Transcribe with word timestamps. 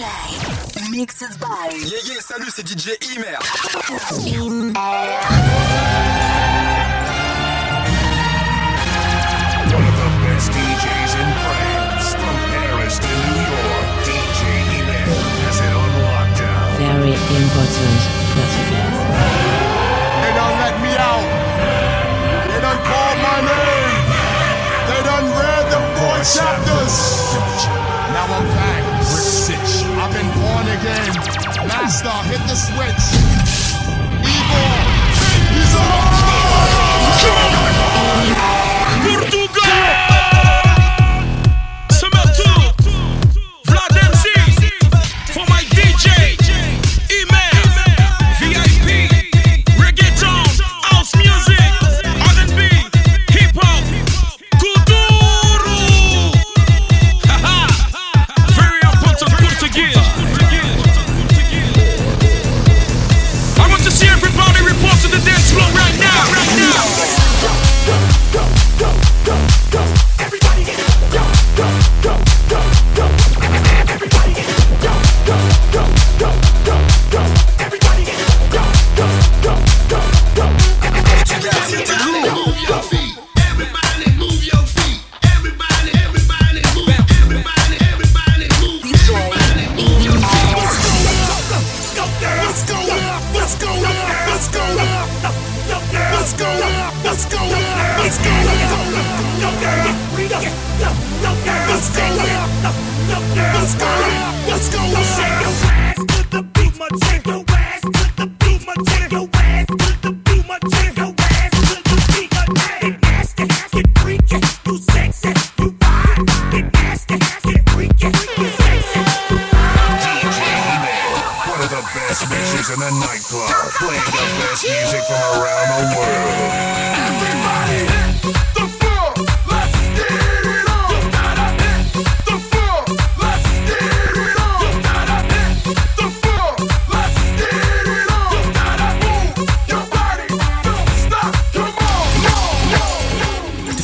DJ. 0.00 0.90
Mixed 0.90 1.38
by. 1.38 1.68
Yeah, 1.84 1.98
yeah, 2.06 2.20
salut, 2.20 2.48
c'est 2.48 2.62
DJ 2.62 2.96
Imer. 3.12 3.38
Imer. 4.24 4.72
Very 16.78 17.12
important 17.12 18.00
Portuguese. 18.32 19.00
They 20.22 20.32
don't 20.32 20.56
let 20.64 20.76
me 20.80 20.92
out. 20.96 21.28
They 22.48 22.60
don't 22.64 22.82
call 22.88 23.12
my 23.20 23.38
name. 23.44 24.00
They 24.88 25.02
don't 25.04 25.28
read 25.28 25.64
the 25.68 25.80
four 25.94 26.16
chapters. 26.24 26.94
Now 28.14 28.34
I'm 28.34 28.46
back. 28.56 28.79
I've 30.10 30.16
been 30.16 30.32
born 30.42 30.66
again. 30.66 31.14
Master, 31.68 32.10
hit 32.26 32.42
the 32.48 32.56
switch. 32.56 33.14
Evil. 34.26 34.70
He's 35.54 35.74
alive. 35.74 36.50
Portugal! 39.06 40.19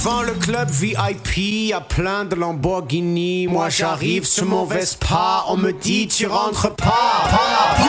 Le 0.07 0.35
club 0.35 0.71
VIP, 0.71 1.75
à 1.75 1.81
plein 1.81 2.25
de 2.25 2.37
Lamborghini. 2.37 3.49
Moi 3.49 3.69
j'arrive 3.71 4.25
sur 4.25 4.47
mon 4.47 4.65
Vespa, 4.65 5.45
on 5.49 5.57
me 5.57 5.73
dit 5.73 6.07
tu 6.07 6.29
rentres 6.29 6.73
pas. 6.77 6.85
pas, 6.85 7.77
pas. 7.77 7.87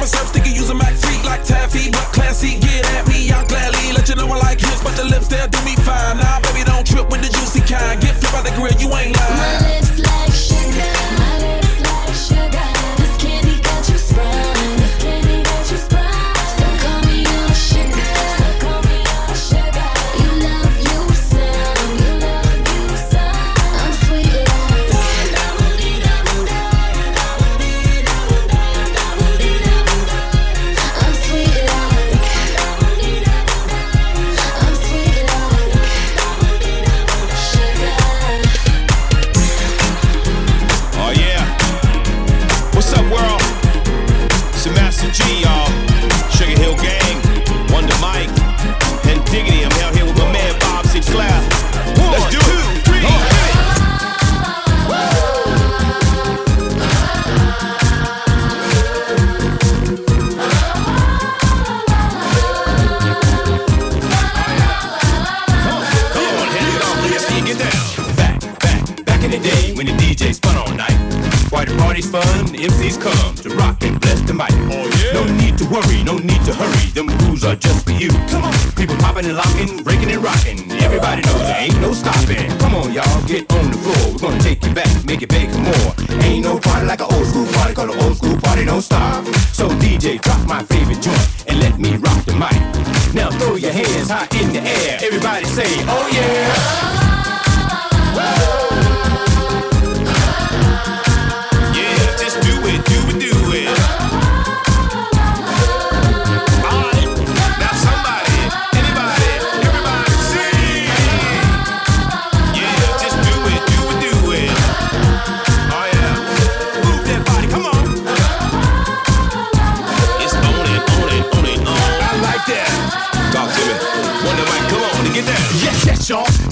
I'm 0.00 0.04
a 0.04 0.08
surf 0.08 0.32
use 0.46 0.70
a 0.70 0.74
Mac, 0.74 0.94
freak 0.94 1.22
like 1.24 1.44
taffy. 1.44 1.90
But 1.90 2.08
classy, 2.10 2.58
get 2.58 2.86
at 2.96 3.06
me, 3.06 3.30
I'll 3.30 3.46
gladly 3.46 3.92
let 3.92 4.08
you 4.08 4.14
know 4.14 4.32
I 4.32 4.38
like 4.38 4.58
hips, 4.58 4.82
but 4.82 4.96
the 4.96 5.04
lips, 5.04 5.28
they'll 5.28 5.46
do 5.46 5.62
me 5.62 5.76
fine. 5.76 6.16
Nah, 6.16 6.40
baby, 6.40 6.64
don't 6.64 6.86
trip 6.86 7.10
with 7.10 7.20
the 7.20 7.28
juicy 7.28 7.60
kind. 7.60 8.00
Get 8.00 8.16
flipped 8.16 8.34
out 8.34 8.46
the 8.46 8.50
grill, 8.52 8.72
you 8.80 8.88
ain't 8.96 9.14
lying. 9.14 9.69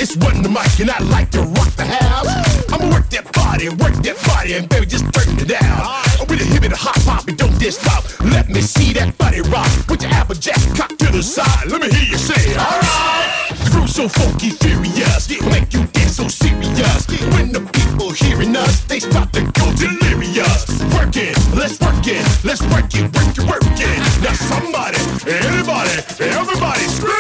It's 0.01 0.17
run 0.17 0.43
the 0.43 0.49
mic 0.49 0.79
and 0.79 0.91
I 0.91 0.99
like 1.11 1.31
to 1.33 1.43
rock 1.43 1.75
the 1.75 1.83
house. 1.83 2.31
I'ma 2.71 2.87
work 2.95 3.11
that 3.11 3.27
body, 3.35 3.69
work 3.69 3.99
that 4.07 4.15
body, 4.31 4.55
and 4.55 4.69
baby 4.69 4.87
just 4.87 5.03
turn 5.11 5.35
it 5.35 5.49
down. 5.49 5.83
I'm 6.23 6.27
with 6.31 6.39
a 6.39 6.47
hip 6.47 6.63
and 6.63 6.73
a 6.73 6.79
hot 6.79 6.95
pop, 7.03 7.27
and 7.27 7.37
don't 7.37 7.59
diss 7.59 7.79
stop. 7.83 8.07
Let 8.23 8.49
me 8.49 8.61
see 8.61 8.93
that 8.95 9.19
body 9.19 9.43
rock. 9.51 9.67
Put 9.91 10.03
your 10.03 10.13
apple 10.15 10.37
jack 10.37 10.63
cock 10.79 10.95
to 11.03 11.11
the 11.11 11.21
side. 11.21 11.67
Let 11.67 11.83
me 11.83 11.91
hear 11.91 12.15
you 12.15 12.17
say, 12.17 12.55
alright. 12.55 13.51
The 13.51 13.71
groove 13.75 13.91
so 13.91 14.07
funky, 14.07 14.51
furious, 14.55 15.27
make 15.51 15.75
you 15.75 15.83
dance 15.91 16.15
so 16.15 16.29
serious. 16.29 17.03
When 17.35 17.51
the 17.51 17.67
people 17.75 18.15
hearing 18.15 18.55
us, 18.55 18.87
they 18.87 19.01
stop 19.01 19.33
to 19.35 19.43
go 19.43 19.67
delirious. 19.75 20.79
Work 20.95 21.19
it, 21.19 21.35
let's 21.59 21.75
work 21.83 22.07
it, 22.07 22.23
let's 22.47 22.63
work 22.71 22.87
it, 22.95 23.11
work 23.19 23.35
it, 23.35 23.45
work 23.51 23.67
it. 23.67 23.99
Now 24.23 24.39
somebody, 24.47 25.03
anybody, 25.27 25.91
everybody, 26.23 26.87
scream. 26.87 27.18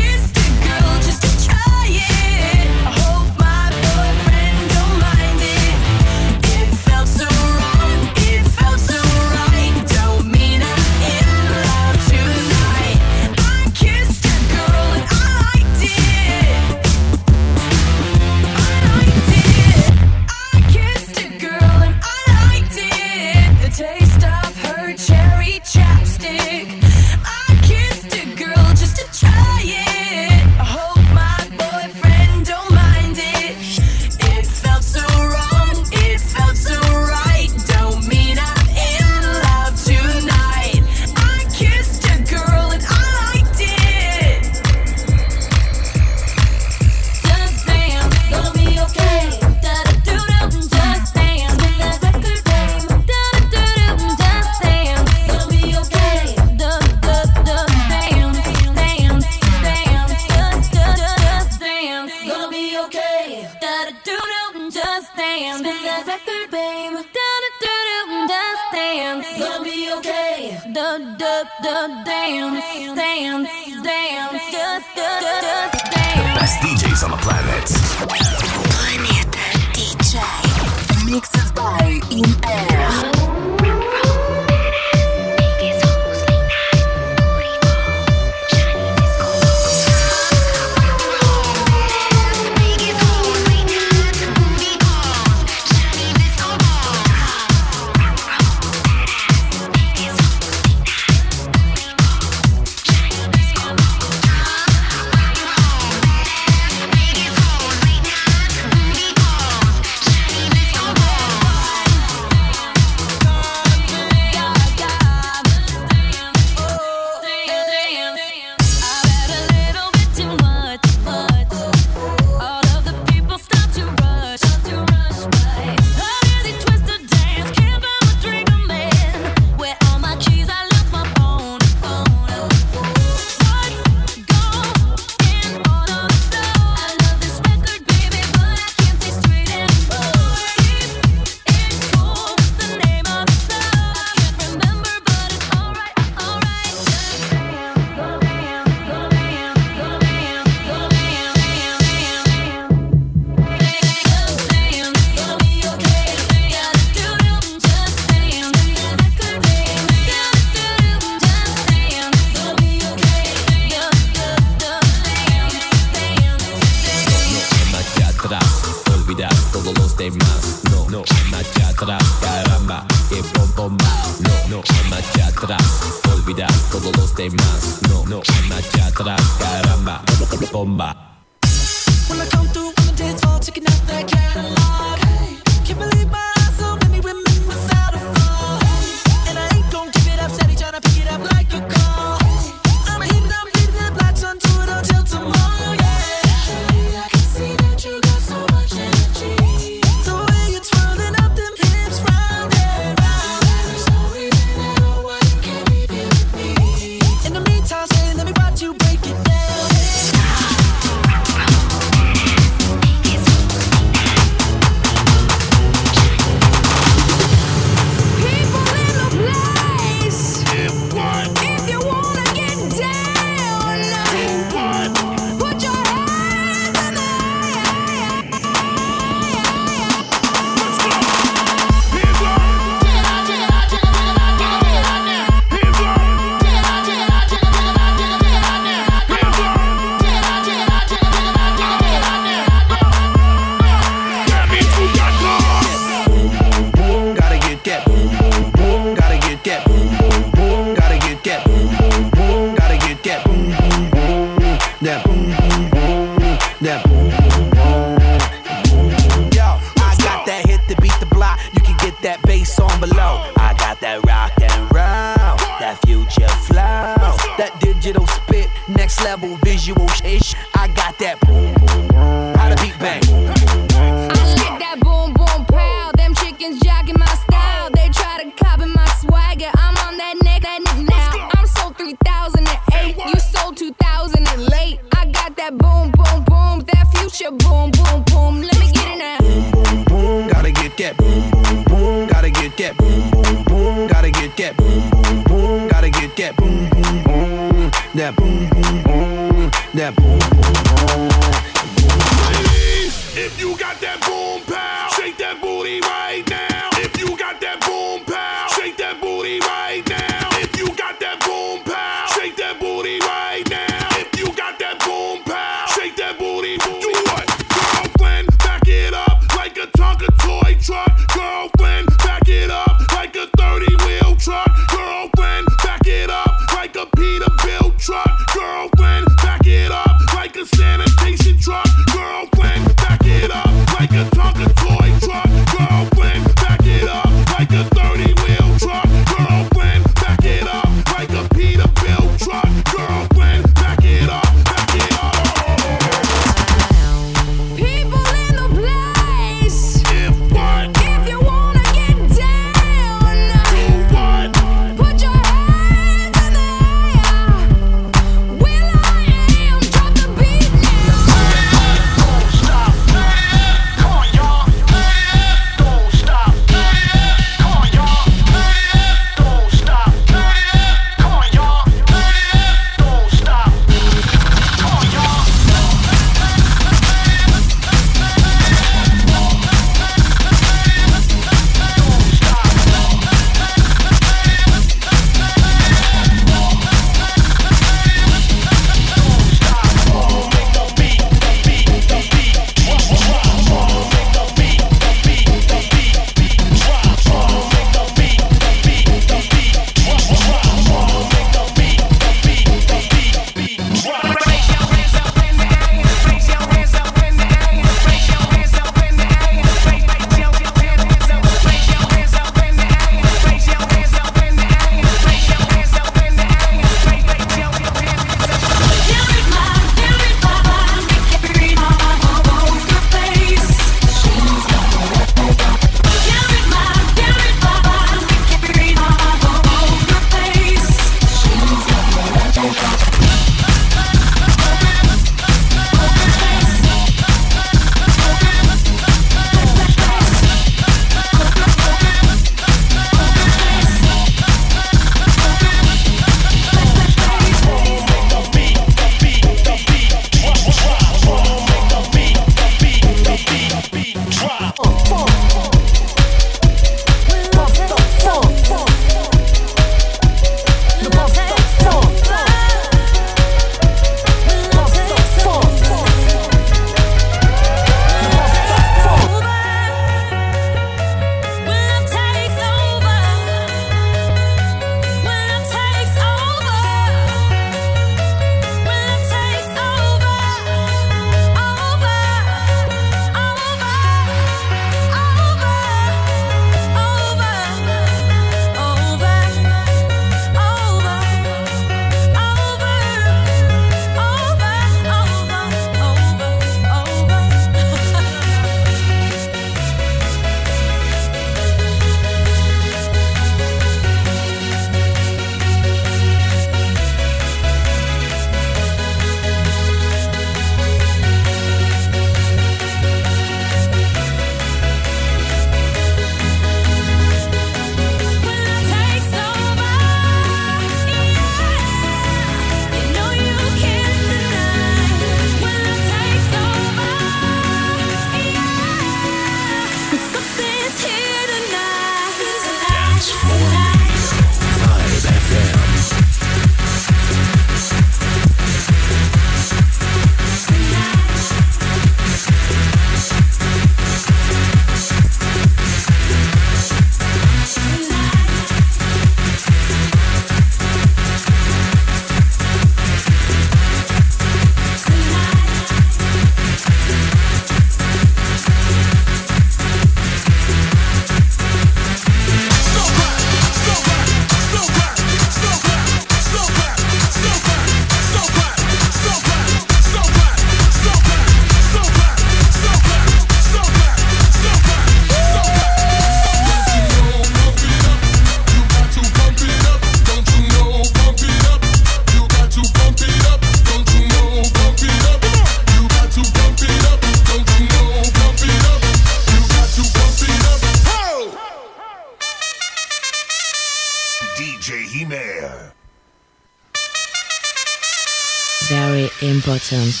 Important 599.71 600.00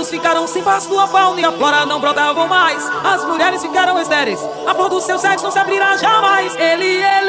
Cabelos 0.00 0.10
ficaram 0.10 0.46
sem 0.46 0.62
pasto 0.62 0.98
a 0.98 1.06
fauna 1.06 1.40
e 1.40 1.44
a 1.44 1.52
flora 1.52 1.84
não 1.84 2.00
brotavam 2.00 2.48
mais. 2.48 2.88
As 3.04 3.22
mulheres 3.24 3.60
ficaram 3.60 4.00
estéreis. 4.00 4.40
A 4.66 4.74
flor 4.74 4.88
do 4.88 5.00
seu 5.00 5.18
sexo 5.18 5.44
não 5.44 5.50
se 5.50 5.58
abrirá 5.58 5.96
jamais. 5.98 6.56
Ele 6.56 7.02
é. 7.02 7.19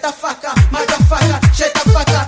the 0.00 0.08
fucker, 0.08 0.54
motherfucker, 0.70 1.54
Shit! 1.54 1.72
the. 1.74 2.19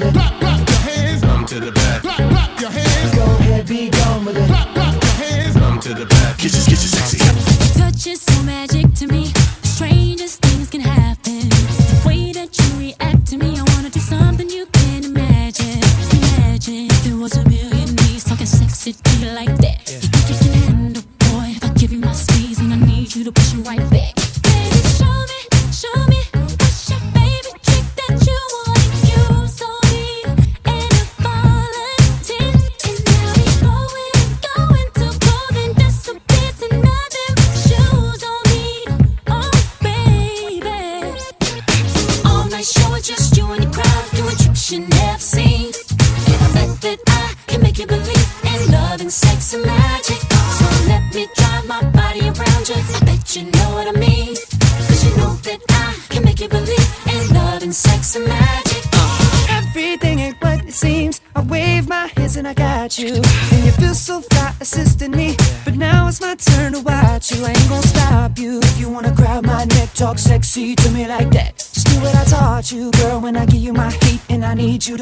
Clap, 0.00 0.40
clap 0.40 0.68
your 0.68 0.78
hands. 0.78 1.20
Come 1.20 1.46
to 1.46 1.60
the 1.60 1.70
back. 1.70 2.23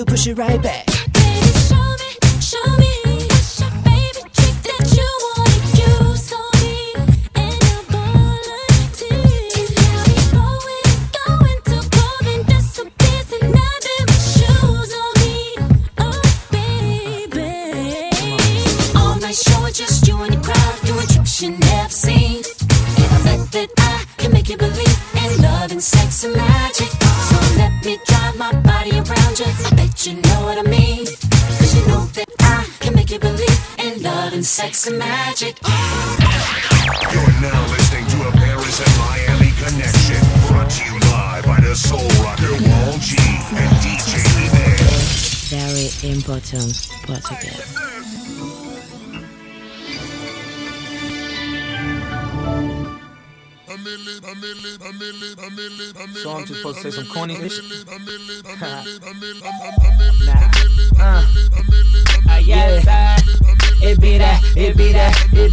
push 0.05 0.27
it 0.27 0.39
right 0.39 0.61
back. 0.63 0.92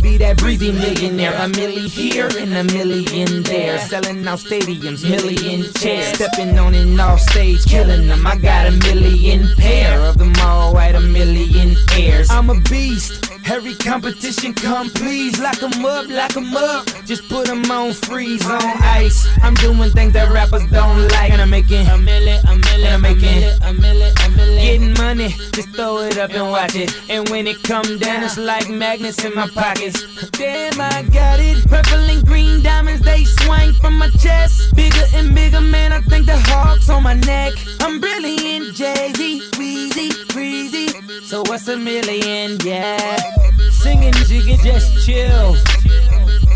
Be 0.10 0.18
that 0.18 0.38
breezy 0.38 0.72
millionaire. 0.72 1.34
A 1.34 1.48
milli 1.48 1.88
here 1.88 2.30
and 2.40 2.54
a 2.56 2.64
million 2.74 3.44
there. 3.44 3.78
Selling 3.80 4.28
out 4.28 4.40
stadiums, 4.40 5.04
million 5.04 5.72
chairs. 5.74 6.08
Stepping 6.16 6.58
on 6.58 6.74
it 6.74 7.00
off 7.00 7.20
stage, 7.20 7.66
killing 7.66 8.08
them. 8.08 8.26
I 8.26 8.36
got 8.38 8.68
a 8.68 8.72
million 8.72 9.48
pair 9.58 10.00
of 10.02 10.18
them 10.18 10.34
all 10.40 10.74
right, 10.74 10.96
a 10.96 11.00
million 11.00 11.76
airs. 11.94 12.30
I'm 12.30 12.50
a 12.50 12.60
beast. 12.62 13.39
Every 13.52 13.74
competition 13.74 14.54
come 14.54 14.92
please 14.92 15.40
Lock 15.40 15.64
'em 15.64 15.84
up, 15.84 16.08
lock 16.08 16.38
'em 16.38 16.56
up. 16.56 16.86
Just 17.06 17.28
put 17.30 17.50
'em 17.50 17.70
on 17.72 17.94
freeze, 17.94 18.46
on 18.46 18.62
ice. 18.84 19.28
I'm 19.42 19.56
doing 19.56 19.90
things 19.92 20.14
that 20.14 20.32
rappers 20.32 20.66
don't 20.70 21.08
like. 21.14 21.32
And 21.32 21.42
I'm 21.42 21.50
making 21.50 21.88
a 21.88 21.98
million, 21.98 22.40
a 22.48 22.56
million, 22.56 22.94
I'm 22.94 23.02
making 23.02 23.44
a 23.64 23.74
million, 23.74 24.14
a 24.24 24.30
million 24.30 24.62
Getting 24.64 24.94
money, 24.94 25.36
just 25.54 25.70
throw 25.70 25.98
it 25.98 26.20
up 26.20 26.32
and 26.32 26.52
watch 26.52 26.76
it. 26.76 26.94
And 27.10 27.28
when 27.30 27.48
it 27.48 27.64
come 27.64 27.98
down, 27.98 28.24
it's 28.24 28.38
like 28.38 28.70
magnets 28.70 29.24
in 29.26 29.34
my 29.34 29.48
pockets. 29.48 29.98
Damn, 30.32 30.80
I 30.80 31.02
got 31.12 31.40
it. 31.40 31.68
Purple 31.68 32.08
and 32.14 32.24
green 32.28 32.62
diamonds, 32.62 33.02
they 33.02 33.24
swing 33.24 33.74
from 33.82 33.98
my 33.98 34.10
chest. 34.22 34.76
Bigger 34.76 35.06
and 35.16 35.34
bigger, 35.34 35.62
man, 35.62 35.92
I 35.92 36.02
think 36.02 36.28
the 36.28 36.38
hawks 36.38 36.88
on 36.90 37.02
my 37.02 37.16
neck. 37.16 37.54
I'm 37.82 38.00
brilliant, 38.00 38.76
Jay-Z, 38.76 39.42
Weezy, 39.58 40.10
Breezy. 40.34 40.88
So 41.24 41.42
what's 41.48 41.68
a 41.68 41.78
million, 41.78 42.58
yeah 42.64 43.39
Singing, 43.72 44.14
you 44.30 44.58
just 44.58 45.06
chill. 45.06 45.56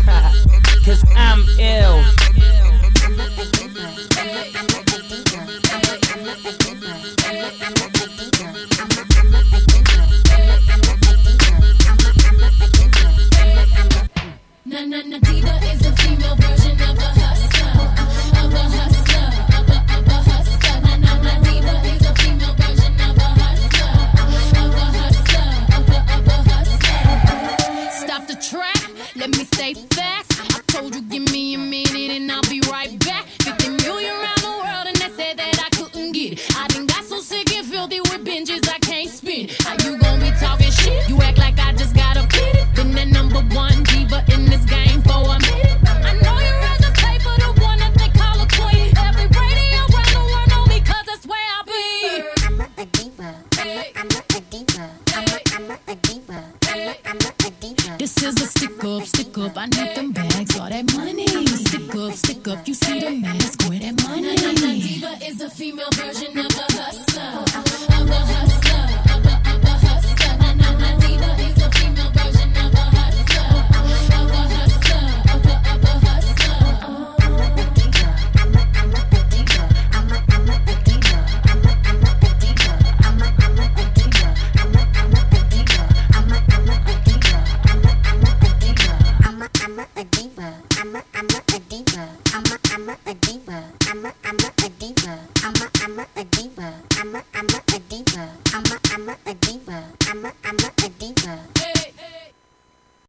Cause 0.84 1.04
I'm 1.16 1.40
ill. 1.58 2.04
Na 14.66 14.80
na 14.86 15.02
na 15.02 15.18
diva 15.18 15.54
is 15.72 15.86
a 15.86 15.92
female 15.96 16.36
version 16.36 16.80
of 16.82 16.98
a 16.98 17.08
hustler, 17.20 17.72
of 18.40 18.52
a 18.52 18.64
hustler, 18.76 19.03
let 29.16 29.30
me 29.30 29.44
stay 29.44 29.74
fast. 29.74 30.32
I 30.54 30.60
told 30.66 30.94
you, 30.94 31.02
give 31.02 31.30
me 31.32 31.54
a 31.54 31.58
minute 31.58 32.10
and 32.10 32.30
I'll 32.30 32.42
be 32.42 32.60
right 32.70 32.98
back. 33.00 33.24
50 33.42 33.68
million 33.84 34.10
around 34.10 34.38
the 34.38 34.54
world 34.62 34.86
and 34.86 34.96
they 34.96 35.10
said 35.16 35.36
that 35.38 35.58
I 35.58 35.68
couldn't 35.76 36.12
get 36.12 36.32
it. 36.34 36.56
I 36.56 36.66
done 36.68 36.86
got 36.86 37.04
so 37.04 37.18
sick 37.20 37.54
and 37.54 37.66
filthy 37.66 38.00
with 38.00 38.24
Benjis 38.24 38.68
I 38.68 38.78
can't 38.78 39.10
spin. 39.10 39.48
How 39.60 39.74
you 39.84 39.98
gonna 39.98 40.20
be 40.20 40.30
talking 40.38 40.70
shit? 40.70 41.08
You 41.08 41.20
act 41.22 41.38
like 41.38 41.58
I 41.58 41.72
just 41.72 41.94
got 41.94 42.16
a 42.16 42.26
pity. 42.26 42.60
Been 42.74 42.92
the 42.92 43.06
number 43.06 43.42
one 43.54 43.73
This 58.04 58.22
is 58.22 58.42
a 58.42 58.46
stick 58.46 58.84
up, 58.84 59.02
stick 59.04 59.38
up. 59.38 59.56
I 59.56 59.64
need 59.64 59.96
them 59.96 60.12
bags, 60.12 60.60
all 60.60 60.68
that 60.68 60.92
money. 60.92 61.26
Stick 61.26 61.94
up, 61.96 62.12
stick 62.12 62.46
up. 62.48 62.68
You 62.68 62.74
see 62.74 63.00
the 63.00 63.10
mask, 63.12 63.62
where 63.66 63.78
that 63.78 64.02
money? 64.02 64.36
Diva 64.36 65.16
is 65.24 65.40
a 65.40 65.48
female 65.48 65.88
version 65.94 66.38
of 66.38 66.44
a 66.44 66.66
hustler, 66.74 67.13